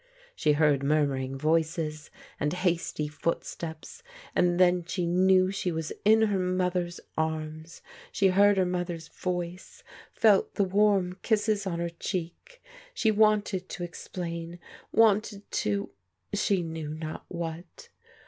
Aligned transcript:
She 0.35 0.53
heard 0.53 0.81
murmuring 0.81 1.37
voices 1.37 2.09
and 2.39 2.53
hasty 2.53 3.07
footsteps, 3.07 4.01
and 4.35 4.59
then 4.59 4.83
she 4.83 5.05
knew 5.05 5.51
she 5.51 5.71
was 5.71 5.93
in 6.03 6.23
her 6.23 6.39
mother's 6.39 6.99
arms. 7.15 7.83
She 8.11 8.29
heard 8.29 8.57
her 8.57 8.65
mother's 8.65 9.09
voice, 9.09 9.83
felt 10.11 10.55
the 10.55 10.63
warm 10.63 11.19
kisses 11.21 11.67
on 11.67 11.77
her 11.77 11.89
cheek. 11.89 12.63
She 12.95 13.11
wanted 13.11 13.69
to 13.69 13.83
explain, 13.83 14.57
wanted 14.91 15.43
to— 15.51 15.91
she 16.33 16.63
knew 16.63 16.95
not 16.95 17.23
what. 17.27 17.89